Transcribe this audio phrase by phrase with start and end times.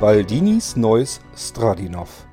[0.00, 2.26] Baldinis neues Stradinov.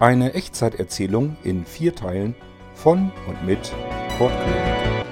[0.00, 2.34] Eine Echtzeiterzählung in vier Teilen
[2.72, 3.74] von und mit
[4.16, 5.04] Kurt König.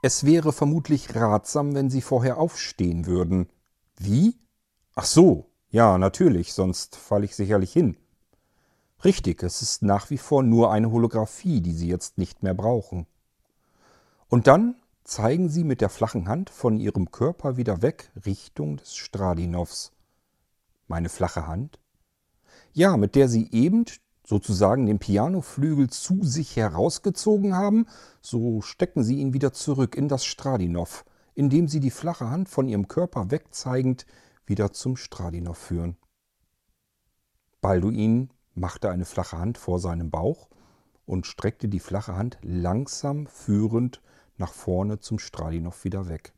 [0.00, 3.48] Es wäre vermutlich ratsam, wenn Sie vorher aufstehen würden.
[3.98, 4.38] Wie?
[4.94, 7.96] Ach so, ja, natürlich, sonst falle ich sicherlich hin.
[9.04, 13.06] Richtig, es ist nach wie vor nur eine Holographie, die Sie jetzt nicht mehr brauchen.
[14.28, 18.96] Und dann zeigen Sie mit der flachen Hand von Ihrem Körper wieder weg Richtung des
[18.96, 19.92] Stradinovs.
[20.88, 21.78] Meine flache Hand?
[22.72, 23.84] Ja, mit der Sie eben
[24.28, 27.86] sozusagen den Pianoflügel zu sich herausgezogen haben,
[28.20, 31.04] so stecken sie ihn wieder zurück in das Stradinow,
[31.34, 34.04] indem sie die flache Hand von ihrem Körper wegzeigend
[34.48, 35.96] wieder zum Stradinow führen.
[37.60, 40.48] Balduin machte eine flache Hand vor seinem Bauch
[41.06, 44.02] und streckte die flache Hand langsam führend
[44.36, 46.32] nach vorne zum Stradinow wieder weg.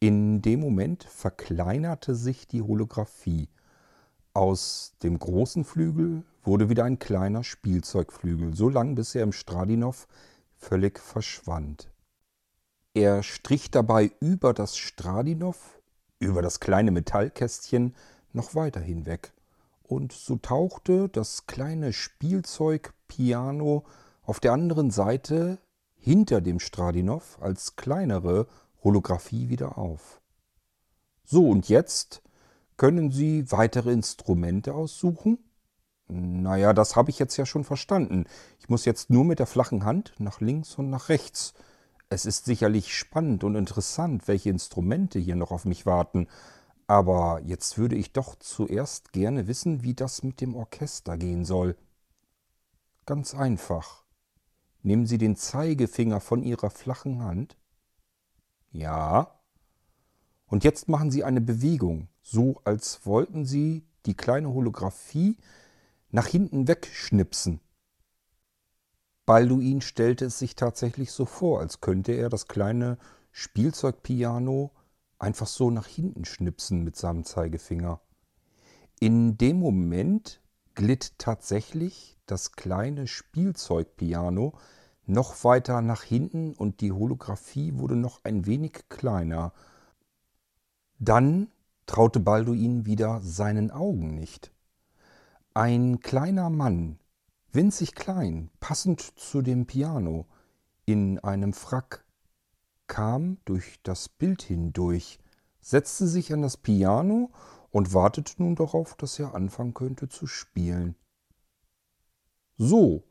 [0.00, 3.48] In dem Moment verkleinerte sich die Holographie.
[4.34, 10.06] Aus dem großen Flügel wurde wieder ein kleiner Spielzeugflügel, so lang bis er im Stradinow
[10.56, 11.90] völlig verschwand.
[12.92, 15.80] Er strich dabei über das Stradinow,
[16.24, 17.94] über das kleine Metallkästchen,
[18.32, 19.32] noch weiter hinweg,
[19.82, 23.84] und so tauchte das kleine Spielzeugpiano
[24.22, 25.58] auf der anderen Seite
[25.94, 28.46] hinter dem Stradinow als kleinere
[28.82, 30.20] Holographie wieder auf.
[31.24, 32.22] So, und jetzt
[32.76, 35.38] können Sie weitere Instrumente aussuchen?
[36.08, 38.24] Naja, das habe ich jetzt ja schon verstanden.
[38.58, 41.54] Ich muss jetzt nur mit der flachen Hand nach links und nach rechts.
[42.14, 46.28] Es ist sicherlich spannend und interessant, welche Instrumente hier noch auf mich warten.
[46.86, 51.76] Aber jetzt würde ich doch zuerst gerne wissen, wie das mit dem Orchester gehen soll.
[53.04, 54.04] Ganz einfach.
[54.84, 57.56] Nehmen Sie den Zeigefinger von Ihrer flachen Hand.
[58.70, 59.40] Ja.
[60.46, 65.36] Und jetzt machen Sie eine Bewegung, so als wollten Sie die kleine Holographie
[66.12, 67.58] nach hinten wegschnipsen.
[69.26, 72.98] Balduin stellte es sich tatsächlich so vor, als könnte er das kleine
[73.32, 74.70] Spielzeugpiano
[75.18, 78.00] einfach so nach hinten schnipsen mit seinem Zeigefinger.
[79.00, 80.40] In dem Moment
[80.74, 84.54] glitt tatsächlich das kleine Spielzeugpiano
[85.06, 89.52] noch weiter nach hinten und die Holographie wurde noch ein wenig kleiner.
[90.98, 91.50] Dann
[91.86, 94.52] traute Balduin wieder seinen Augen nicht.
[95.52, 96.98] Ein kleiner Mann,
[97.54, 100.26] winzig klein, passend zu dem Piano,
[100.86, 102.04] in einem Frack,
[102.86, 105.18] kam durch das Bild hindurch,
[105.60, 107.30] setzte sich an das Piano
[107.70, 110.96] und wartete nun darauf, dass er anfangen könnte zu spielen.
[112.56, 113.04] So,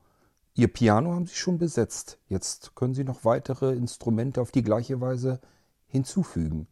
[0.55, 2.19] Ihr Piano haben Sie schon besetzt.
[2.27, 5.41] Jetzt können Sie noch weitere Instrumente auf die gleiche Weise
[5.87, 6.67] hinzufügen.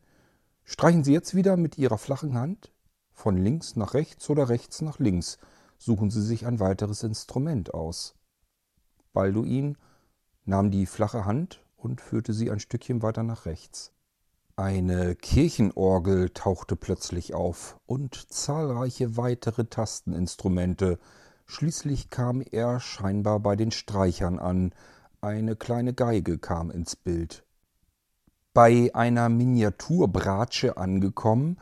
[0.63, 2.71] Streichen Sie jetzt wieder mit Ihrer flachen Hand
[3.11, 5.39] von links nach rechts oder rechts nach links
[5.81, 8.13] suchen Sie sich ein weiteres Instrument aus.
[9.13, 9.77] Balduin
[10.45, 13.91] nahm die flache Hand und führte sie ein Stückchen weiter nach rechts.
[14.55, 20.99] Eine Kirchenorgel tauchte plötzlich auf und zahlreiche weitere Tasteninstrumente.
[21.47, 24.75] Schließlich kam er scheinbar bei den Streichern an.
[25.19, 27.43] Eine kleine Geige kam ins Bild.
[28.53, 31.57] Bei einer Miniaturbratsche angekommen,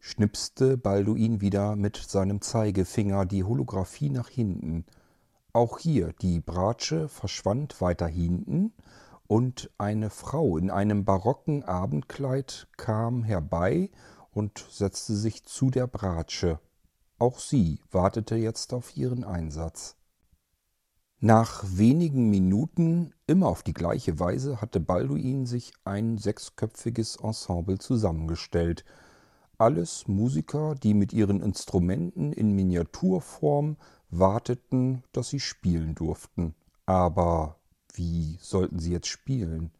[0.00, 4.84] schnipste Balduin wieder mit seinem Zeigefinger die Holographie nach hinten.
[5.52, 8.72] Auch hier die Bratsche verschwand weiter hinten,
[9.26, 13.90] und eine Frau in einem barocken Abendkleid kam herbei
[14.32, 16.58] und setzte sich zu der Bratsche.
[17.18, 19.94] Auch sie wartete jetzt auf ihren Einsatz.
[21.20, 28.84] Nach wenigen Minuten, immer auf die gleiche Weise, hatte Balduin sich ein sechsköpfiges Ensemble zusammengestellt,
[29.60, 33.76] alles Musiker, die mit ihren Instrumenten in Miniaturform
[34.08, 36.54] warteten, dass sie spielen durften.
[36.86, 37.60] Aber
[37.94, 39.70] wie sollten sie jetzt spielen?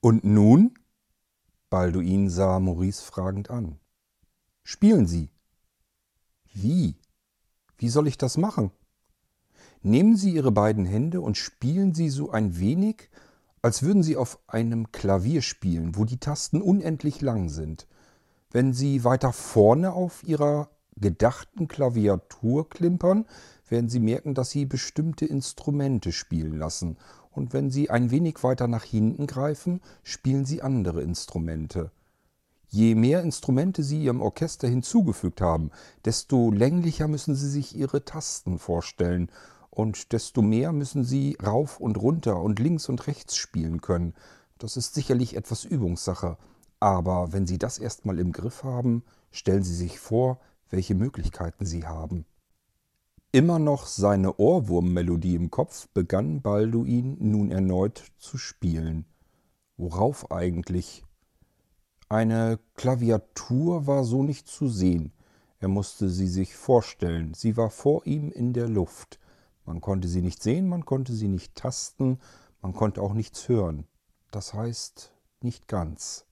[0.00, 0.74] Und nun?
[1.70, 3.78] Balduin sah Maurice fragend an.
[4.62, 5.30] Spielen Sie.
[6.52, 6.96] Wie?
[7.78, 8.70] Wie soll ich das machen?
[9.80, 13.10] Nehmen Sie Ihre beiden Hände und spielen Sie so ein wenig,
[13.62, 17.86] als würden Sie auf einem Klavier spielen, wo die Tasten unendlich lang sind.
[18.52, 23.24] Wenn Sie weiter vorne auf Ihrer gedachten Klaviatur klimpern,
[23.66, 26.98] werden Sie merken, dass Sie bestimmte Instrumente spielen lassen.
[27.30, 31.90] Und wenn Sie ein wenig weiter nach hinten greifen, spielen Sie andere Instrumente.
[32.68, 35.70] Je mehr Instrumente Sie Ihrem Orchester hinzugefügt haben,
[36.04, 39.30] desto länglicher müssen Sie sich Ihre Tasten vorstellen
[39.70, 44.12] und desto mehr müssen Sie rauf und runter und links und rechts spielen können.
[44.58, 46.36] Das ist sicherlich etwas Übungssache.
[46.82, 51.86] Aber wenn Sie das erstmal im Griff haben, stellen Sie sich vor, welche Möglichkeiten Sie
[51.86, 52.26] haben.
[53.30, 59.04] Immer noch seine Ohrwurmmelodie im Kopf begann Balduin nun erneut zu spielen.
[59.76, 61.04] Worauf eigentlich?
[62.08, 65.12] Eine Klaviatur war so nicht zu sehen.
[65.60, 67.32] Er musste sie sich vorstellen.
[67.32, 69.20] Sie war vor ihm in der Luft.
[69.66, 72.18] Man konnte sie nicht sehen, man konnte sie nicht tasten,
[72.60, 73.86] man konnte auch nichts hören.
[74.32, 75.12] Das heißt
[75.42, 76.26] nicht ganz.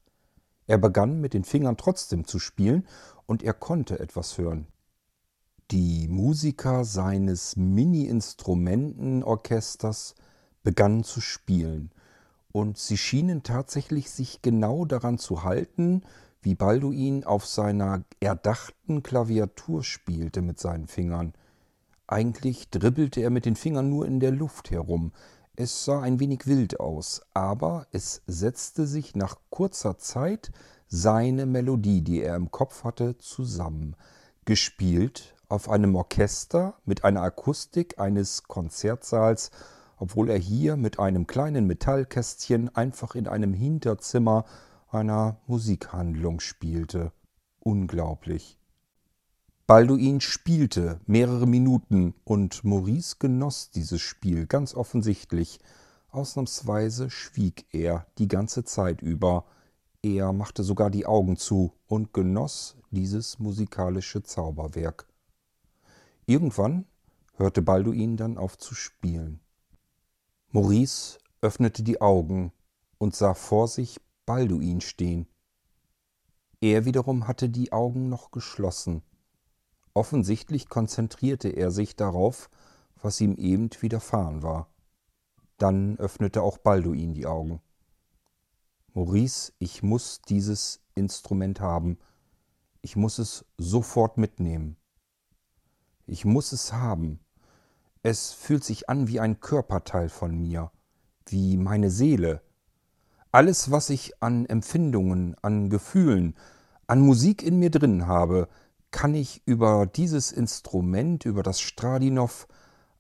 [0.70, 2.87] Er begann mit den Fingern trotzdem zu spielen,
[3.26, 4.69] und er konnte etwas hören.
[5.72, 10.14] Die Musiker seines Mini-Instrumentenorchesters
[10.62, 11.90] begannen zu spielen,
[12.52, 16.05] und sie schienen tatsächlich sich genau daran zu halten,
[16.40, 21.32] wie Balduin auf seiner erdachten Klaviatur spielte mit seinen Fingern.
[22.06, 25.11] Eigentlich dribbelte er mit den Fingern nur in der Luft herum.
[25.62, 30.52] Es sah ein wenig wild aus, aber es setzte sich nach kurzer Zeit
[30.88, 33.94] seine Melodie, die er im Kopf hatte, zusammen,
[34.46, 39.50] gespielt auf einem Orchester mit einer Akustik eines Konzertsaals,
[39.98, 44.46] obwohl er hier mit einem kleinen Metallkästchen einfach in einem Hinterzimmer
[44.90, 47.12] einer Musikhandlung spielte.
[47.58, 48.59] Unglaublich.
[49.70, 55.61] Balduin spielte mehrere Minuten und Maurice genoss dieses Spiel ganz offensichtlich.
[56.11, 59.44] Ausnahmsweise schwieg er die ganze Zeit über.
[60.02, 65.06] Er machte sogar die Augen zu und genoss dieses musikalische Zauberwerk.
[66.26, 66.84] Irgendwann
[67.37, 69.38] hörte Balduin dann auf zu spielen.
[70.50, 72.50] Maurice öffnete die Augen
[72.99, 75.28] und sah vor sich Balduin stehen.
[76.61, 79.05] Er wiederum hatte die Augen noch geschlossen.
[80.00, 82.49] Offensichtlich konzentrierte er sich darauf,
[83.02, 84.73] was ihm eben widerfahren war.
[85.58, 87.61] Dann öffnete auch Balduin die Augen.
[88.94, 91.99] Maurice, ich muss dieses Instrument haben.
[92.81, 94.79] Ich muss es sofort mitnehmen.
[96.06, 97.20] Ich muss es haben.
[98.03, 100.73] Es fühlt sich an wie ein Körperteil von mir,
[101.26, 102.41] wie meine Seele.
[103.32, 106.38] Alles, was ich an Empfindungen, an Gefühlen,
[106.87, 108.49] an Musik in mir drin habe,
[108.90, 112.46] kann ich über dieses Instrument, über das Stradinow,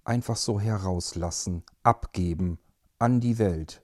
[0.04, 2.58] einfach so herauslassen, abgeben
[2.98, 3.82] an die Welt.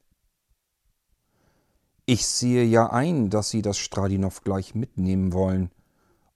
[2.05, 5.71] Ich sehe ja ein, dass Sie das Stradinow gleich mitnehmen wollen,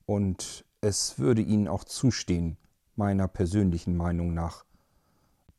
[0.06, 2.56] und es würde Ihnen auch zustehen,
[2.96, 4.64] meiner persönlichen Meinung nach.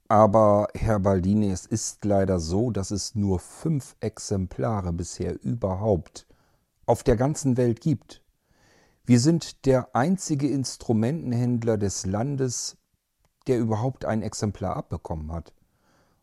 [0.09, 6.27] Aber, Herr Baldini, es ist leider so, dass es nur fünf Exemplare bisher überhaupt
[6.85, 8.21] auf der ganzen Welt gibt.
[9.05, 12.77] Wir sind der einzige Instrumentenhändler des Landes,
[13.47, 15.53] der überhaupt ein Exemplar abbekommen hat.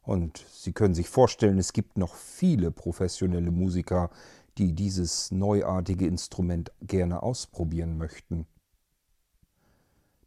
[0.02, 4.10] Und Sie können sich vorstellen, es gibt noch viele professionelle Musiker,
[4.56, 8.46] die dieses neuartige Instrument gerne ausprobieren möchten.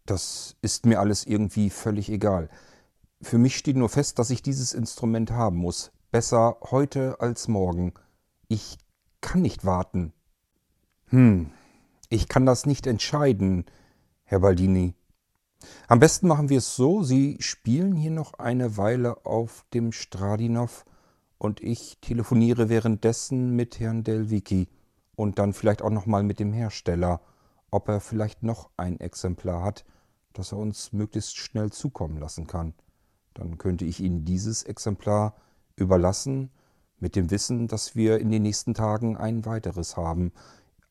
[0.05, 2.49] Das ist mir alles irgendwie völlig egal.
[3.21, 5.91] Für mich steht nur fest, dass ich dieses Instrument haben muss.
[6.11, 7.93] Besser heute als morgen.
[8.47, 8.77] Ich
[9.21, 10.11] kann nicht warten.
[11.07, 11.51] Hm,
[12.11, 13.65] ich kann das nicht entscheiden,
[14.23, 14.93] Herr Baldini.
[15.87, 20.83] Am besten machen wir es so, Sie spielen hier noch eine Weile auf dem Stradinow
[21.37, 24.67] und ich telefoniere währenddessen mit Herrn Delvicki
[25.15, 27.21] und dann vielleicht auch nochmal mit dem Hersteller,
[27.69, 29.85] ob er vielleicht noch ein Exemplar hat,
[30.33, 32.73] das er uns möglichst schnell zukommen lassen kann.
[33.33, 35.35] Dann könnte ich Ihnen dieses Exemplar
[35.77, 36.51] überlassen,
[37.01, 40.31] mit dem Wissen, dass wir in den nächsten Tagen ein weiteres haben.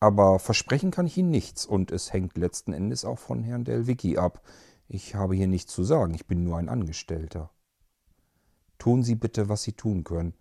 [0.01, 4.17] Aber versprechen kann ich Ihnen nichts und es hängt letzten Endes auch von Herrn Delvicki
[4.17, 4.43] ab.
[4.89, 7.51] Ich habe hier nichts zu sagen, ich bin nur ein Angestellter.
[8.79, 10.35] Tun Sie bitte, was Sie tun können.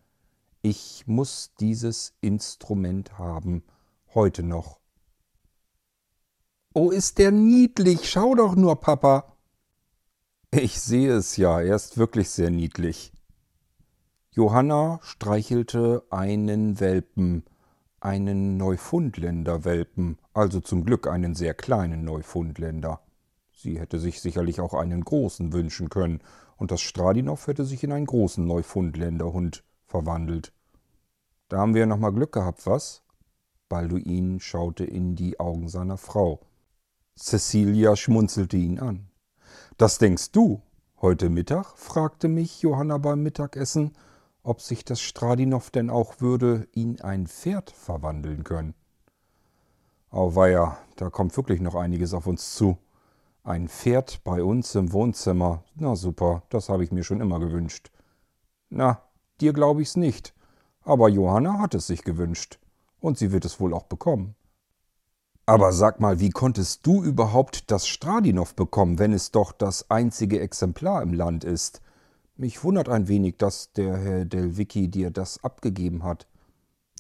[0.62, 3.63] Ich muss dieses Instrument haben,
[4.13, 4.80] heute noch.
[6.74, 8.10] Oh, ist der niedlich.
[8.10, 9.36] Schau doch nur, Papa.
[10.51, 13.12] Ich sehe es ja, er ist wirklich sehr niedlich.
[14.32, 17.44] Johanna streichelte einen Welpen,
[18.01, 23.01] einen Neufundländer-Welpen, also zum Glück einen sehr kleinen Neufundländer.
[23.51, 26.22] Sie hätte sich sicherlich auch einen großen wünschen können,
[26.58, 30.53] und das Stradinow hätte sich in einen großen Neufundländerhund verwandelt.
[31.48, 33.01] Da haben wir nochmal Glück gehabt, was?
[33.70, 36.41] Balduin schaute in die Augen seiner Frau.
[37.18, 39.08] Cecilia schmunzelte ihn an.
[39.77, 40.62] Das denkst du?
[41.01, 41.77] Heute Mittag?
[41.77, 43.94] fragte mich Johanna beim Mittagessen
[44.50, 48.74] ob sich das Stradinow denn auch würde in ein Pferd verwandeln können.
[50.10, 52.79] Auweia, da kommt wirklich noch einiges auf uns zu.
[53.44, 55.63] Ein Pferd bei uns im Wohnzimmer.
[55.75, 57.91] Na super, das habe ich mir schon immer gewünscht.
[58.72, 59.03] Na,
[59.39, 60.34] dir glaube ich's nicht.
[60.82, 62.58] Aber Johanna hat es sich gewünscht.
[63.00, 64.36] Und sie wird es wohl auch bekommen.
[65.46, 70.39] Aber sag mal, wie konntest du überhaupt das Stradinow bekommen, wenn es doch das einzige
[70.39, 71.82] Exemplar im Land ist?
[72.39, 76.25] Mich wundert ein wenig, dass der Herr Delvicki dir das abgegeben hat.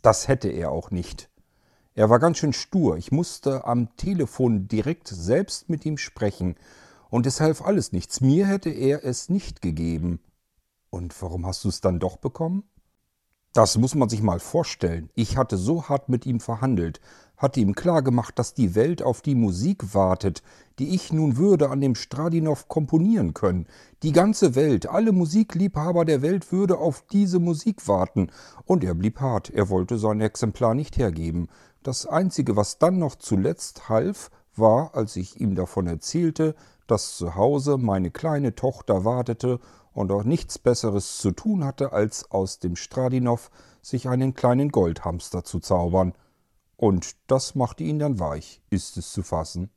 [0.01, 1.29] Das hätte er auch nicht.
[1.95, 2.97] Er war ganz schön stur.
[2.97, 6.55] Ich musste am Telefon direkt selbst mit ihm sprechen.
[7.09, 8.19] Und es half alles nichts.
[8.19, 10.19] Mir hätte er es nicht gegeben.
[10.89, 12.65] Und warum hast du es dann doch bekommen?
[13.53, 15.09] Das muss man sich mal vorstellen.
[15.15, 17.01] Ich hatte so hart mit ihm verhandelt,
[17.35, 20.43] hatte ihm klargemacht, dass die Welt auf die Musik wartet,
[20.77, 23.65] die ich nun würde an dem Stradinow komponieren können.
[24.03, 28.29] Die ganze Welt, alle Musikliebhaber der Welt würde auf diese Musik warten.
[28.65, 31.47] Und er blieb hart, er wollte sein Exemplar nicht hergeben.
[31.81, 37.35] Das Einzige, was dann noch zuletzt half, war, als ich ihm davon erzählte, dass zu
[37.35, 39.59] Hause meine kleine Tochter wartete
[39.93, 43.49] und auch nichts Besseres zu tun hatte, als aus dem Stradinow
[43.81, 46.13] sich einen kleinen Goldhamster zu zaubern.
[46.75, 49.69] Und das machte ihn dann weich, ist es zu fassen.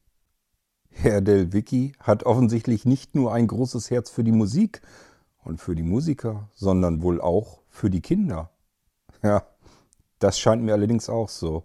[0.91, 4.83] Herr Delvicki hat offensichtlich nicht nur ein großes Herz für die Musik
[5.43, 8.51] und für die Musiker, sondern wohl auch für die Kinder.
[9.23, 9.47] Ja,
[10.19, 11.65] das scheint mir allerdings auch so.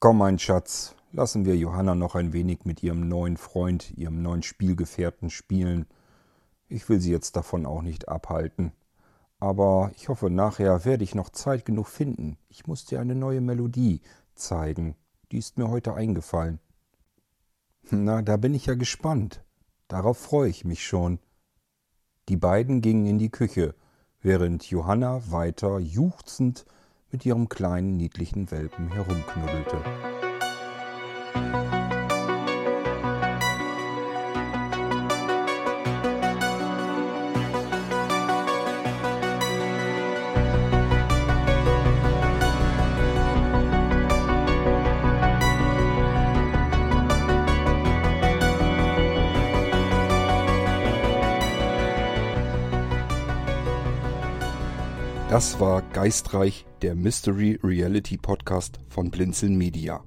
[0.00, 4.42] Komm, mein Schatz, lassen wir Johanna noch ein wenig mit ihrem neuen Freund, ihrem neuen
[4.42, 5.86] Spielgefährten spielen.
[6.74, 8.72] Ich will sie jetzt davon auch nicht abhalten.
[9.38, 12.36] Aber ich hoffe, nachher werde ich noch Zeit genug finden.
[12.48, 14.00] Ich muss dir eine neue Melodie
[14.34, 14.96] zeigen.
[15.30, 16.58] Die ist mir heute eingefallen.
[17.90, 19.44] Na, da bin ich ja gespannt.
[19.86, 21.20] Darauf freue ich mich schon.
[22.28, 23.76] Die beiden gingen in die Küche,
[24.20, 26.66] während Johanna weiter juchzend
[27.12, 30.13] mit ihrem kleinen niedlichen Welpen herumknuddelte.
[55.34, 60.04] Das war Geistreich, der Mystery Reality Podcast von Blinzeln Media.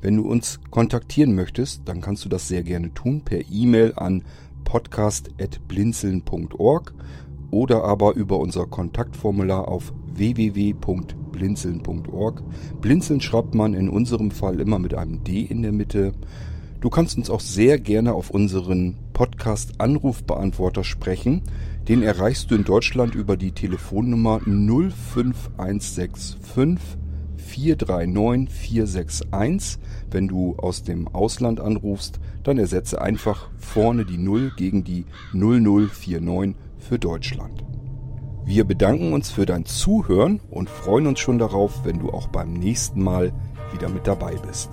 [0.00, 4.24] Wenn du uns kontaktieren möchtest, dann kannst du das sehr gerne tun per E-Mail an
[4.64, 6.94] podcast.blinzeln.org
[7.52, 12.42] oder aber über unser Kontaktformular auf www.blinzeln.org.
[12.80, 16.12] Blinzeln schreibt man in unserem Fall immer mit einem D in der Mitte.
[16.80, 21.40] Du kannst uns auch sehr gerne auf unseren Podcast Anrufbeantworter sprechen.
[21.88, 26.36] Den erreichst du in Deutschland über die Telefonnummer 05165
[27.38, 29.78] 439 461.
[30.10, 36.54] Wenn du aus dem Ausland anrufst, dann ersetze einfach vorne die 0 gegen die 0049
[36.78, 37.64] für Deutschland.
[38.44, 42.52] Wir bedanken uns für dein Zuhören und freuen uns schon darauf, wenn du auch beim
[42.52, 43.32] nächsten Mal
[43.72, 44.68] wieder mit dabei bist.